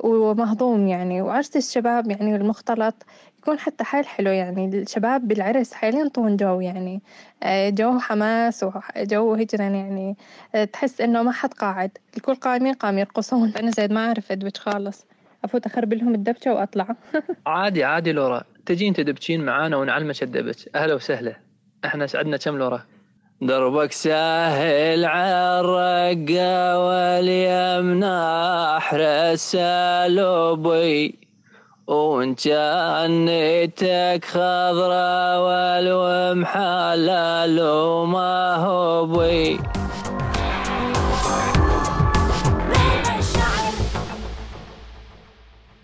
ومهضوم 0.00 0.88
يعني 0.88 1.22
وعرس 1.22 1.56
الشباب 1.56 2.10
يعني 2.10 2.36
المختلط 2.36 2.94
يكون 3.38 3.58
حتى 3.58 3.84
حيل 3.84 4.06
حلو 4.06 4.30
يعني. 4.30 4.66
الشباب 4.66 5.28
بالعرس 5.28 5.72
حيل 5.72 5.94
ينطون 5.94 6.36
جو 6.36 6.60
يعني. 6.60 7.02
آه، 7.42 7.68
جو 7.68 7.98
حماس 7.98 8.62
وجو 8.64 9.34
هجرا 9.34 9.64
يعني. 9.64 10.16
آه، 10.54 10.64
تحس 10.64 11.00
إنه 11.00 11.22
ما 11.22 11.32
حد 11.32 11.54
قاعد 11.54 11.90
الكل 12.16 12.34
قايمين 12.34 12.74
قام 12.74 12.98
يرقصون. 12.98 13.52
أنا 13.56 13.70
زيد 13.70 13.92
ما 13.92 14.06
أعرف 14.06 14.32
أدبج 14.32 14.56
خالص. 14.56 15.04
أفوت 15.44 15.66
أخرب 15.66 15.94
لهم 15.94 16.14
الدبشة 16.14 16.54
وأطلع. 16.54 16.96
عادي 17.46 17.84
عادي 17.84 18.12
لورا. 18.12 18.42
تجين 18.66 18.92
تدبشين 18.94 19.44
معانا 19.44 19.76
ونعلمك 19.76 20.22
الدبش. 20.22 20.68
أهلا 20.74 20.94
وسهلا. 20.94 21.36
إحنا 21.84 22.06
سعدنا 22.06 22.36
كم 22.36 22.58
لورا؟ 22.58 22.82
دربك 23.42 23.92
سهل 23.92 25.04
عالرقة 25.04 26.78
واليمنى 26.86 28.16
أحرس 28.76 29.40
سلوبي 29.52 31.18
وإن 31.86 32.34
جنتك 32.34 34.24
خضرا 34.24 35.36
والوم 35.36 36.44
حلال 36.44 37.60
وما 37.60 38.54
هو 38.54 39.06
بي 39.06 39.60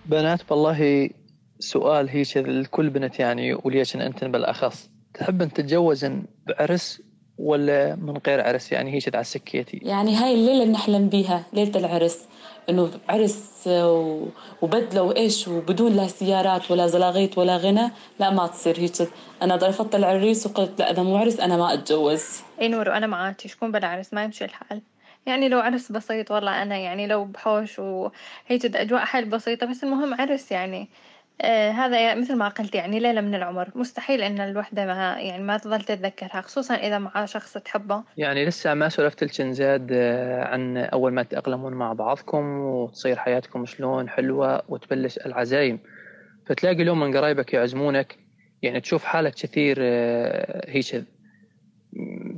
بنات 0.06 0.50
بالله 0.50 1.11
سؤال 1.58 2.08
هيك 2.08 2.37
الكل 2.37 2.90
بنت 2.90 3.18
يعني 3.18 3.54
وليش 3.54 3.96
انت 3.96 4.25
بالاخص. 4.25 4.90
تحبن 5.14 5.52
تتجوزن 5.52 6.25
بعرس 6.46 7.02
ولا 7.38 7.96
من 7.96 8.20
غير 8.26 8.40
عرس؟ 8.40 8.73
يعني 8.73 8.94
هيك 8.94 9.14
على 9.14 9.25
سكيتي. 9.25 9.80
يعني 9.82 10.16
هاي 10.16 10.34
الليلة 10.34 10.62
اللي 10.62 10.73
نحلم 10.73 11.08
بيها 11.08 11.44
ليلة 11.52 11.78
العرس. 11.78 12.25
إنه 12.70 12.90
عرس 13.08 13.68
وبدلة 14.62 15.02
وإيش 15.02 15.49
وبدون 15.49 15.92
لا 15.92 16.06
سيارات 16.06 16.70
ولا 16.70 16.87
زلاغيط 16.87 17.38
ولا 17.38 17.56
غنى 17.56 17.90
لا 18.20 18.30
ما 18.30 18.46
تصير 18.46 18.78
هيك. 18.78 19.08
أنا 19.42 19.56
ضرفت 19.56 19.94
العريس 19.94 20.46
وقلت 20.46 20.78
لا 20.78 20.90
إذا 20.90 21.02
مو 21.02 21.16
عرس 21.16 21.40
أنا 21.40 21.56
ما 21.56 21.75
أتجوز. 21.75 22.25
إي 22.61 22.68
نور 22.68 22.88
وأنا 22.88 23.06
معاكي 23.06 23.49
شكون 23.49 23.73
بلا 23.73 23.88
عرس 23.88 24.14
ما 24.14 24.25
يمشي 24.25 24.44
الحال. 24.44 24.82
يعني 25.26 25.48
لو 25.48 25.60
عرس 25.60 25.92
بسيط 25.92 26.30
والله 26.30 26.62
أنا 26.62 26.76
يعني 26.76 27.06
لو 27.06 27.24
بحوش 27.24 27.78
وهيك 27.78 28.76
أجواء 28.76 29.04
حيل 29.04 29.24
بسيطة 29.24 29.66
بس 29.66 29.84
المهم 29.84 30.14
عرس 30.20 30.52
يعني. 30.52 30.88
آه 31.40 31.70
هذا 31.70 32.14
مثل 32.14 32.36
ما 32.36 32.48
قلت 32.48 32.74
يعني 32.74 33.00
ليلة 33.00 33.20
من 33.20 33.34
العمر. 33.34 33.70
مستحيل 33.74 34.22
إن 34.22 34.40
الوحدة 34.40 34.86
ما 34.86 35.20
يعني 35.20 35.42
ما 35.42 35.58
تظل 35.58 35.80
تتذكرها 35.80 36.40
خصوصا 36.40 36.74
إذا 36.74 36.98
مع 36.98 37.24
شخص 37.24 37.58
تحبه. 37.58 38.02
يعني 38.16 38.46
لسه 38.46 38.74
ما 38.74 38.88
سولفت 38.88 39.42
زاد 39.42 39.88
آه، 39.92 40.44
عن 40.44 40.76
أول 40.76 41.12
ما 41.12 41.22
تتأقلمون 41.22 41.72
مع 41.72 41.92
بعضكم 41.92 42.60
وتصير 42.60 43.16
حياتكم 43.16 43.66
شلون 43.66 44.08
حلوة 44.08 44.62
وتبلش 44.68 45.18
العزايم. 45.18 45.80
فتلاقي 46.46 46.82
اليوم 46.82 47.00
من 47.00 47.16
قرايبك 47.16 47.54
يعزمونك 47.54 48.18
يعني 48.62 48.80
تشوف 48.80 49.04
حالك 49.04 49.34
كثير 49.34 49.76
آه، 49.80 50.70
هيك 50.70 51.04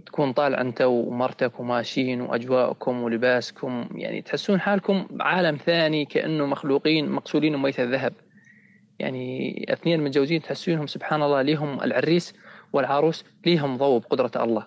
تكون 0.06 0.32
طالع 0.32 0.60
انت 0.60 0.82
ومرتك 0.82 1.60
وماشيين 1.60 2.20
وأجواءكم 2.20 3.02
ولباسكم 3.02 3.88
يعني 3.94 4.22
تحسون 4.22 4.60
حالكم 4.60 5.06
عالم 5.20 5.56
ثاني 5.56 6.04
كأنه 6.04 6.46
مخلوقين 6.46 7.08
مقصولين 7.08 7.56
بميت 7.56 7.80
الذهب 7.80 8.12
يعني 8.98 9.66
اثنين 9.72 10.04
متجوزين 10.04 10.42
تحسونهم 10.42 10.86
سبحان 10.86 11.22
الله 11.22 11.42
ليهم 11.42 11.82
العريس 11.82 12.34
والعروس 12.72 13.24
ليهم 13.46 13.76
ضوء 13.76 14.00
بقدرة 14.00 14.44
الله 14.44 14.66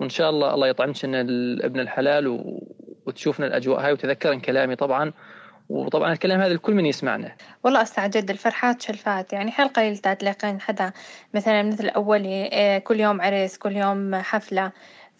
وإن 0.00 0.08
شاء 0.08 0.30
الله 0.30 0.54
الله 0.54 0.68
يطعمك 0.68 1.04
ابن 1.04 1.80
الحلال. 1.80 2.58
وتشوفنا 3.06 3.46
الأجواء 3.46 3.80
هاي 3.80 3.92
وتذكرن 3.92 4.40
كلامي 4.40 4.76
طبعا 4.76 5.12
وطبعا 5.68 6.12
الكلام 6.12 6.40
هذا 6.40 6.52
الكل 6.52 6.74
من 6.74 6.86
يسمعنا. 6.86 7.32
والله 7.64 7.82
استعجد 7.82 8.30
الفرحات 8.30 8.82
شلفات. 8.82 9.32
يعني 9.32 9.50
حيل 9.50 9.68
قليل 9.68 9.98
تلاقين 9.98 10.60
حدا 10.60 10.92
مثلا 11.34 11.62
مثل 11.62 11.88
أولي 11.88 12.44
إيه، 12.52 12.78
كل 12.78 13.00
يوم 13.00 13.20
عرس 13.20 13.56
كل 13.56 13.76
يوم 13.76 14.14
حفلة. 14.14 14.72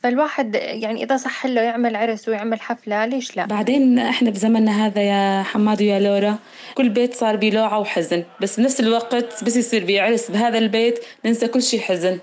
فالواحد 0.03 0.55
يعني 0.55 1.03
إذا 1.03 1.17
صح 1.17 1.47
له 1.47 1.61
يعمل 1.61 1.97
عرس 1.97 2.29
ويعمل 2.29 2.61
حفلة 2.61 3.07
ليش 3.07 3.37
لا؟ 3.37 3.47
بعدين 3.47 3.99
إحنا 3.99 4.31
بزمننا 4.31 4.87
هذا 4.87 5.03
يا 5.03 5.43
حماد 5.43 5.83
ويا 5.83 6.01
لورا 6.01 6.39
كل 6.75 6.89
بيت 6.89 7.15
صار 7.15 7.37
بلوعة 7.37 7.79
وحزن. 7.79 8.25
بس 8.41 8.61
بنفس 8.61 8.81
الوقت 8.81 9.45
بس 9.45 9.57
يصير 9.57 9.85
بعرس 9.87 10.31
بهذا 10.31 10.59
البيت 10.59 11.05
ننسى 11.25 11.49
كل 11.49 11.63
شيء 11.63 11.81
حزن. 11.81 12.19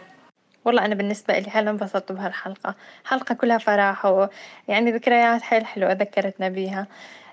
والله 0.65 0.85
أنا 0.85 0.95
بالنسبة 0.95 1.39
لي 1.39 1.49
حيل 1.49 1.67
انبسطت 1.67 2.11
بهالحلقة. 2.11 2.75
حلقة 3.05 3.35
كلها 3.35 3.57
فرح 3.57 4.05
ويعني 4.05 4.91
ذكريات 4.91 5.41
حيل 5.41 5.65
حلوة 5.65 5.93
ذكرتنا 5.93 6.49
بيها. 6.49 6.87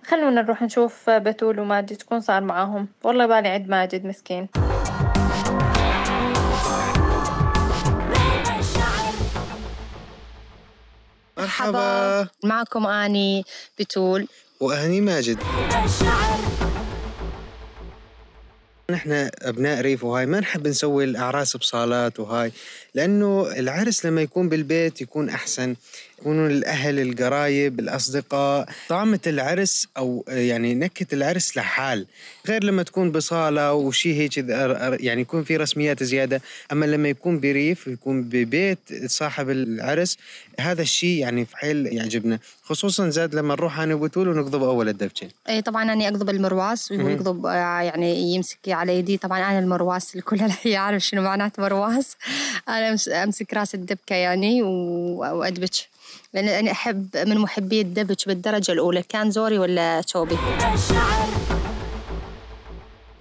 خلونا 0.07 0.42
نروح 0.42 0.62
نشوف 0.62 1.11
بتول 1.11 1.61
وماجد 1.61 1.97
تكون 1.97 2.21
صار 2.21 2.42
معاهم. 2.42 2.88
والله 3.02 3.26
بالي 3.26 3.49
عد 3.49 3.69
ماجد 3.69 4.07
مسكين. 4.07 4.49
مرحبا. 11.38 12.28
معكم 12.45 12.87
أني 12.87 13.45
بتول. 13.78 14.28
وأني 14.61 15.00
ماجد. 15.00 15.38
نحن 18.90 19.30
أبناء 19.42 19.80
ريف 19.80 20.04
وهاي 20.04 20.26
ما 20.26 20.40
نحب 20.40 20.69
نسوي 20.69 21.04
الأعراس 21.04 21.57
بصالات 21.57 22.21
وهاي 22.21 22.52
لأنه 22.95 23.47
العرس 23.59 24.07
لما 24.07 24.23
يكون 24.23 24.49
بالبيت 24.49 25.00
يكون 25.00 25.28
أحسن. 25.28 25.76
يكونون 26.21 26.50
الأهل 26.50 27.00
القرايب 27.00 27.81
الأصدقاء 27.81 28.69
طعمة 28.89 29.21
العرس 29.27 29.89
أو 29.97 30.25
يعني 30.29 30.75
نكهة 30.75 31.07
العرس 31.12 31.57
لحال. 31.57 32.07
غير 32.49 32.65
لما 32.65 32.83
تكون 32.83 33.12
بصالة 33.12 33.73
وشي 33.73 34.15
هيك 34.15 34.39
يعني 35.00 35.21
يكون 35.21 35.45
في 35.45 35.57
رسميات 35.57 36.03
زيادة. 36.03 36.43
أما 36.73 36.87
لما 36.87 37.09
يكون 37.09 37.41
بريف 37.41 37.89
ويكون 37.89 38.23
ببيت 38.23 38.79
صاحب 39.07 39.50
العرس 39.50 40.19
هذا 40.61 40.83
الشيء 40.83 41.19
يعني 41.19 41.45
في 41.45 41.57
حيل 41.57 41.87
يعجبنا. 41.87 42.39
خصوصا 42.62 43.09
زاد 43.09 43.35
لما 43.35 43.55
نروح 43.55 43.81
أنا 43.81 43.95
وبتول 43.95 44.29
ونقضب 44.29 44.62
أول 44.62 44.89
الدبشه 44.89 45.29
إي 45.49 45.62
طبعا 45.62 45.93
أنا 45.93 46.09
أقضب 46.09 46.31
المرواس 46.31 46.93
ويقضب 46.93 47.45
يعني 47.45 48.35
يمسك 48.35 48.59
على 48.69 48.99
يدي. 48.99 49.17
طبعا 49.17 49.39
أنا 49.39 49.59
المرواس 49.59 50.15
الكل 50.17 50.41
يعرف 50.65 51.03
شنو 51.03 51.23
معناته 51.23 51.62
مرواس. 51.62 52.17
أنا 52.69 52.97
أمسك 53.25 53.55
رأس 53.55 53.75
الدبكة 53.75 54.15
يعني 54.15 54.62
وأدبج. 54.62 55.81
لأن 56.34 56.49
أنا 56.49 56.70
أحب 56.70 57.08
من 57.16 57.38
محبي 57.38 57.80
الدبج 57.80 58.16
بالدرجة 58.26 58.72
الأولى. 58.72 59.02
كان 59.02 59.30
زوري 59.30 59.58
ولا 59.58 60.02
شوبي 60.06 60.37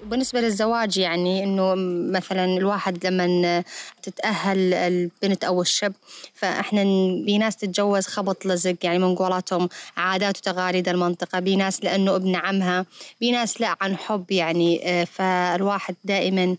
بالنسبة 0.04 0.42
للزواج 0.42 0.98
يعني 0.98 1.44
إنه 1.44 1.74
مثلا 2.18 2.46
الواحد 2.46 3.06
لما 3.06 3.64
تتأهل 4.04 4.74
البنت 4.74 5.44
أو 5.44 5.62
الشاب 5.62 5.94
فإحنا 6.34 6.84
في 7.26 7.38
ناس 7.38 7.56
تتجوز 7.56 8.08
خبط 8.08 8.46
لزق 8.46 8.76
يعني 8.84 9.00
من 9.00 9.16
قولاتهم 9.16 9.70
عادات 9.98 10.38
وتقاليد 10.38 10.90
المنطقة. 10.90 11.42
في 11.42 11.56
ناس 11.56 11.84
لأنه 11.84 12.16
ابن 12.16 12.36
عمها 12.36 12.86
في 13.20 13.32
ناس 13.32 13.62
لا 13.62 13.76
عن 13.82 13.98
حب 13.98 14.32
يعني. 14.32 14.82
آه، 14.84 15.04
فالواحد 15.04 15.96
دائما 16.04 16.56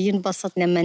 ينبسط 0.00 0.52
لما 0.56 0.80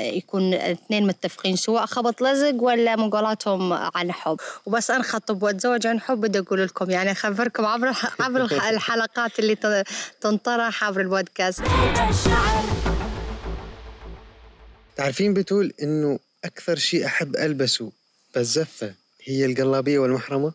يكون 0.00 0.54
اثنين 0.54 1.06
متفقين 1.06 1.56
سواء 1.56 1.86
خبط 1.86 2.22
لزق 2.22 2.62
ولا 2.62 2.96
مقالاتهم 2.96 3.72
عن 3.72 4.12
حب. 4.12 4.36
وبس 4.66 4.90
انخطب 4.90 5.42
وأتزوج 5.42 5.86
عن 5.86 6.00
حب 6.00 6.20
بدي 6.20 6.38
أقول 6.38 6.64
لكم 6.64 6.90
يعني 6.90 7.12
أخبركم 7.12 7.66
عبر 7.66 7.92
عبر 8.20 8.42
الحلقات 8.70 9.38
اللي 9.38 9.84
تنطرح 10.20 10.84
عبر 10.84 11.00
البودكاست. 11.00 11.62
تعرفين 14.96 15.34
بتقول 15.34 15.72
إنه 15.82 16.18
أكثر 16.44 16.76
شيء 16.76 17.06
أحب 17.06 17.36
ألبسه 17.36 17.92
بالزفة 18.34 18.94
هي 19.24 19.44
القلابية 19.44 19.98
والمحرمة؟ 19.98 20.52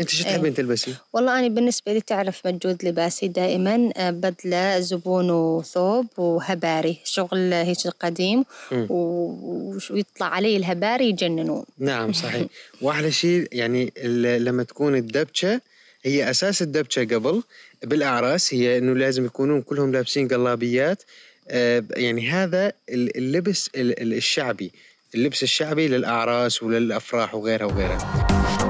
انت 0.00 0.08
شو 0.08 0.24
تحبين 0.24 0.44
إيه. 0.44 0.54
تلبسي؟ 0.54 0.94
والله 1.12 1.38
أنا 1.38 1.48
بالنسبة 1.48 1.92
لي 1.92 2.00
تعرف 2.00 2.46
مجود 2.46 2.84
لباسي 2.84 3.28
دائما 3.28 3.90
آه، 3.96 4.10
بدلة 4.10 4.80
زبون 4.80 5.30
وثوب 5.30 6.06
وهباري 6.18 6.98
شغل 7.04 7.52
هيك 7.52 7.86
قديم 8.00 8.44
ويطلع 8.70 10.26
علي 10.26 10.56
الهباري 10.56 11.08
يجننون 11.08 11.64
نعم 11.78 12.12
صحيح 12.12 12.46
وأحلى 12.82 13.12
شيء 13.12 13.48
يعني 13.52 13.92
لما 14.38 14.62
تكون 14.62 14.94
الدبشة 14.94 15.60
هي 16.04 16.30
أساس 16.30 16.62
الدبشة 16.62 17.04
قبل 17.04 17.42
بالأعراس 17.82 18.54
هي 18.54 18.78
إنه 18.78 18.94
لازم 18.94 19.24
يكونون 19.24 19.62
كلهم 19.62 19.92
لابسين 19.92 20.28
قلابيات 20.28 21.02
آه، 21.48 21.84
يعني 21.96 22.30
هذا 22.30 22.72
اللبس 22.88 23.70
الشعبي 23.76 24.72
اللبس 25.14 25.42
الشعبي 25.42 25.88
للأعراس 25.88 26.62
وللأفراح 26.62 27.34
وغيرها 27.34 27.66
وغيرها 27.66 28.61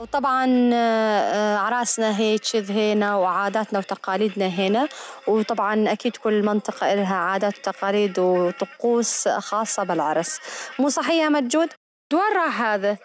وطبعا 0.00 0.70
آه، 0.74 1.56
عراسنا 1.56 2.18
هيك 2.18 2.56
هنا 2.56 3.16
وعاداتنا 3.16 3.78
وتقاليدنا 3.78 4.46
هنا 4.46 4.88
وطبعا 5.26 5.92
أكيد 5.92 6.16
كل 6.16 6.42
منطقة 6.42 6.94
لها 6.94 7.16
عادات 7.16 7.58
وتقاليد 7.58 8.18
وطقوس 8.18 9.28
خاصة 9.28 9.82
بالعرس. 9.82 10.40
مو 10.78 10.88
صحيح 10.88 11.14
يا 11.24 11.28
مجود؟ 11.28 11.68
وين 12.12 12.36
راح 12.36 12.62
هذا؟ 12.62 12.96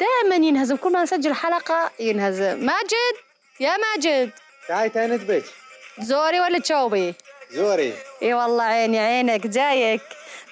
دائما 0.00 0.46
ينهزم. 0.46 0.76
كل 0.76 0.92
ما 0.92 1.02
نسجل 1.02 1.34
حلقة 1.34 1.90
ينهزم. 2.00 2.66
ماجد؟ 2.66 3.16
يا 3.60 3.76
ماجد. 3.76 4.30
تعالي 4.68 5.16
نتبج 5.16 5.42
زوري 5.98 6.40
ولا 6.40 6.58
تشوبي؟ 6.58 7.14
زوري. 7.50 7.94
إي 8.22 8.34
والله 8.34 8.64
عيني 8.64 8.98
عينك 8.98 9.46
جايك. 9.46 10.02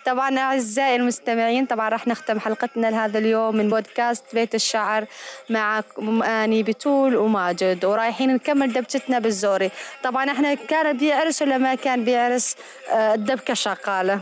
طبعا 0.09 0.39
أعزائي 0.39 0.97
المستمعين 0.97 1.67
طبعا 1.67 1.89
راح 1.89 2.07
نختم 2.07 2.41
حلقتنا 2.41 2.87
لهذا 2.91 3.19
اليوم 3.19 3.57
من 3.57 3.69
بودكاست 3.69 4.25
بيت 4.33 4.55
الشعر 4.55 5.07
مع 5.51 5.83
أني 6.25 6.63
بتول 6.63 7.17
وماجد 7.17 7.85
ورايحين 7.85 8.35
نكمل 8.35 8.73
دبكتنا 8.73 9.19
بالزوري. 9.19 9.71
طبعا 10.05 10.31
إحنا 10.31 10.55
كان 10.55 10.97
بيعرس 10.99 11.43
ولا 11.43 11.59
ما 11.59 11.75
كان 11.75 12.05
بيعرس؟ 12.05 12.57
آه، 12.91 13.15
الدبكة 13.15 13.55
شغالة. 13.55 14.21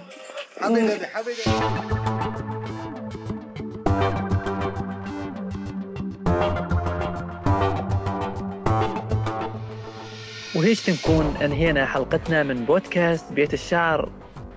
وهيك 10.55 10.81
تكون 10.81 11.37
انهينا 11.43 11.87
حلقتنا 11.87 12.43
من 12.43 12.65
بودكاست 12.65 13.33
بيت 13.33 13.55
الشعر. 13.55 14.09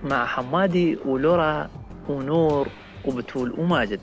مع 0.04 0.26
حمادي 0.26 0.98
ولورا 1.06 1.68
ونور 2.08 2.68
وبتول 3.04 3.54
وماجد. 3.58 4.00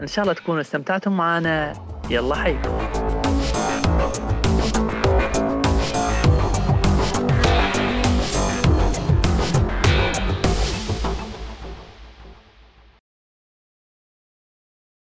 إن 0.00 0.06
شاء 0.06 0.22
الله 0.22 0.34
تكونوا 0.34 0.60
استمتعتم 0.60 1.16
معنا 1.16 1.72
يلا 2.10 2.34
حيكم. 2.34 3.03